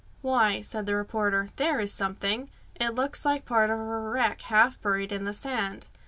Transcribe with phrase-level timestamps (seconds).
[0.23, 2.49] "Why," said the reporter, "there is something.
[2.73, 5.85] It looks like part of a wreck half buried in the sand."